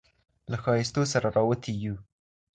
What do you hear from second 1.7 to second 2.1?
يـو